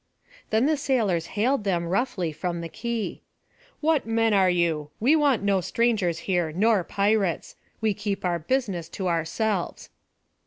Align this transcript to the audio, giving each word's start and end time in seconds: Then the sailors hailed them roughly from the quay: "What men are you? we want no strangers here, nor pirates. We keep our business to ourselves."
Then 0.49 0.65
the 0.65 0.77
sailors 0.77 1.27
hailed 1.37 1.63
them 1.63 1.85
roughly 1.85 2.31
from 2.31 2.59
the 2.61 2.69
quay: 2.69 3.21
"What 3.81 4.07
men 4.07 4.33
are 4.33 4.49
you? 4.49 4.89
we 4.99 5.15
want 5.15 5.43
no 5.43 5.61
strangers 5.61 6.17
here, 6.25 6.51
nor 6.51 6.83
pirates. 6.83 7.55
We 7.81 7.93
keep 7.93 8.25
our 8.25 8.39
business 8.39 8.89
to 8.89 9.07
ourselves." 9.07 9.91